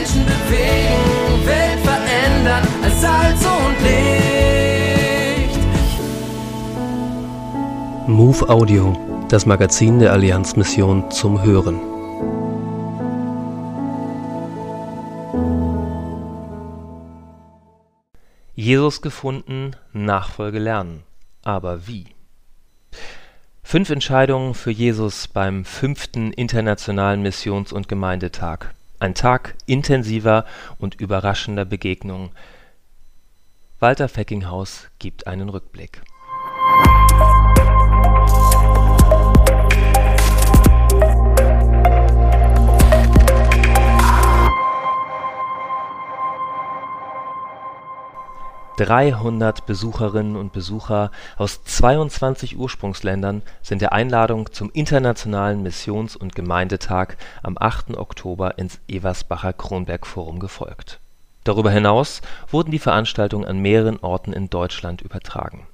[0.00, 5.58] Menschen bewegen, Welt verändern als Salz und Licht.
[8.08, 8.96] Move Audio,
[9.28, 11.78] das Magazin der Allianzmission zum Hören.
[18.54, 21.02] Jesus gefunden, Nachfolge lernen.
[21.44, 22.06] Aber wie?
[23.62, 28.72] Fünf Entscheidungen für Jesus beim fünften Internationalen Missions- und Gemeindetag.
[29.00, 30.44] Ein Tag intensiver
[30.78, 32.32] und überraschender Begegnungen.
[33.78, 36.02] Walter Feckinghaus gibt einen Rückblick.
[48.80, 57.16] 300 Besucherinnen und Besucher aus 22 Ursprungsländern sind der Einladung zum Internationalen Missions und Gemeindetag
[57.42, 57.98] am 8.
[57.98, 60.98] Oktober ins Eversbacher Kronberg-Forum gefolgt.
[61.44, 65.66] Darüber hinaus wurden die Veranstaltungen an mehreren Orten in Deutschland übertragen.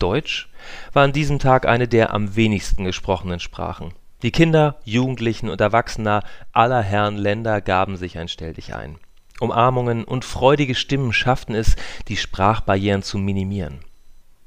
[0.00, 0.50] Deutsch
[0.92, 3.94] war an diesem Tag eine der am wenigsten gesprochenen Sprachen.
[4.22, 8.98] Die Kinder, Jugendlichen und Erwachsener aller Herren Länder gaben sich ein Stelldichein
[9.42, 11.76] Umarmungen und freudige Stimmen schafften es,
[12.08, 13.80] die Sprachbarrieren zu minimieren.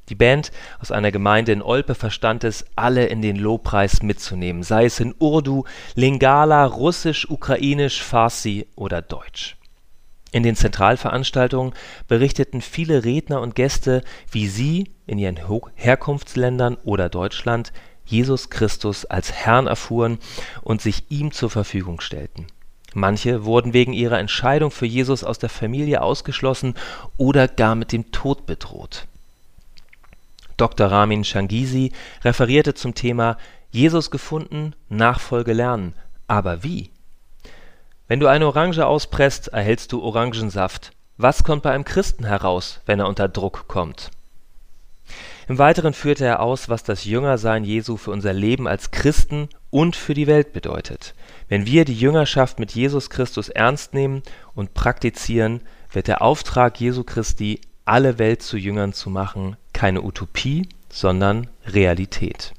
[0.09, 4.85] Die Band aus einer Gemeinde in Olpe verstand es, alle in den Lobpreis mitzunehmen, sei
[4.85, 9.57] es in Urdu, Lingala, Russisch, Ukrainisch, Farsi oder Deutsch.
[10.31, 11.73] In den Zentralveranstaltungen
[12.07, 15.39] berichteten viele Redner und Gäste, wie sie in ihren
[15.75, 17.71] Herkunftsländern oder Deutschland
[18.05, 20.19] Jesus Christus als Herrn erfuhren
[20.61, 22.47] und sich ihm zur Verfügung stellten
[22.95, 26.75] Manche wurden wegen ihrer Entscheidung für Jesus aus der Familie ausgeschlossen
[27.17, 29.05] oder gar mit dem Tod bedroht.
[30.55, 30.87] Dr.
[30.87, 31.91] Ramin Shangisi
[32.23, 33.37] referierte zum Thema
[33.69, 35.93] Jesus gefunden, Nachfolge lernen.
[36.27, 36.89] Aber wie?
[38.07, 40.93] Wenn du eine Orange auspresst, erhältst du Orangensaft.
[41.17, 44.09] Was kommt bei einem Christen heraus, wenn er unter Druck kommt?
[45.49, 49.97] Im Weiteren führte er aus, was das Jüngersein Jesu für unser Leben als Christen und
[49.97, 51.15] für die Welt bedeutet.
[51.49, 55.59] Wenn wir die Jüngerschaft mit Jesus Christus ernst nehmen und praktizieren,
[55.91, 62.53] wird der Auftrag Jesu Christi, alle Welt zu Jüngern zu machen, keine Utopie, sondern Realität.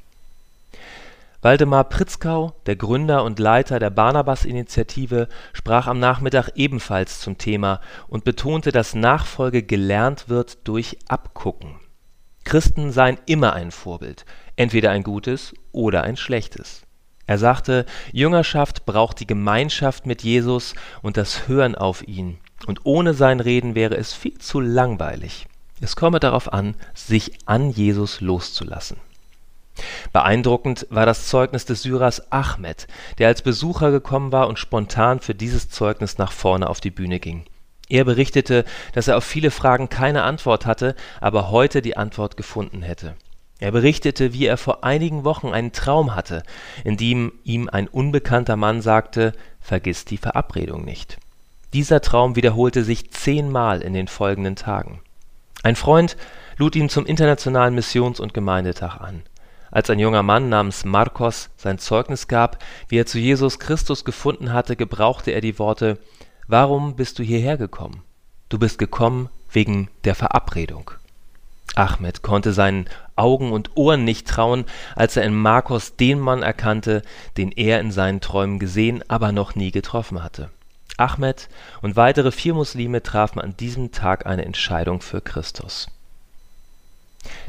[1.40, 8.24] Waldemar Pritzkau, der Gründer und Leiter der Barnabas-Initiative, sprach am Nachmittag ebenfalls zum Thema und
[8.24, 11.76] betonte, dass Nachfolge gelernt wird durch Abgucken.
[12.44, 14.26] Christen seien immer ein Vorbild,
[14.56, 16.85] entweder ein gutes oder ein schlechtes.
[17.26, 23.14] Er sagte, Jüngerschaft braucht die Gemeinschaft mit Jesus und das Hören auf ihn, und ohne
[23.14, 25.46] sein Reden wäre es viel zu langweilig.
[25.80, 28.98] Es komme darauf an, sich an Jesus loszulassen.
[30.12, 32.86] Beeindruckend war das Zeugnis des Syrers Ahmed,
[33.18, 37.20] der als Besucher gekommen war und spontan für dieses Zeugnis nach vorne auf die Bühne
[37.20, 37.44] ging.
[37.88, 38.64] Er berichtete,
[38.94, 43.14] dass er auf viele Fragen keine Antwort hatte, aber heute die Antwort gefunden hätte.
[43.58, 46.42] Er berichtete, wie er vor einigen Wochen einen Traum hatte,
[46.84, 51.18] in dem ihm ein unbekannter Mann sagte, vergiss die Verabredung nicht.
[51.72, 55.00] Dieser Traum wiederholte sich zehnmal in den folgenden Tagen.
[55.62, 56.16] Ein Freund
[56.58, 59.22] lud ihn zum Internationalen Missions- und Gemeindetag an.
[59.70, 64.52] Als ein junger Mann namens Marcos sein Zeugnis gab, wie er zu Jesus Christus gefunden
[64.52, 65.98] hatte, gebrauchte er die Worte
[66.46, 68.02] Warum bist du hierher gekommen?
[68.48, 70.92] Du bist gekommen wegen der Verabredung.
[71.76, 74.64] Ahmed konnte seinen Augen und Ohren nicht trauen,
[74.96, 77.02] als er in Marcos den Mann erkannte,
[77.36, 80.50] den er in seinen Träumen gesehen, aber noch nie getroffen hatte.
[80.96, 81.48] Ahmed
[81.82, 85.88] und weitere vier Muslime trafen an diesem Tag eine Entscheidung für Christus.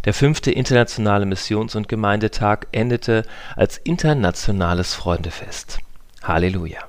[0.05, 3.23] Der fünfte Internationale Missions- und Gemeindetag endete
[3.55, 5.79] als internationales Freundefest.
[6.23, 6.81] Halleluja!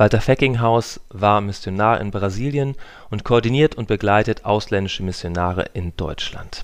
[0.00, 2.74] Walter Feckinghaus war Missionar in Brasilien
[3.10, 6.62] und koordiniert und begleitet ausländische Missionare in Deutschland.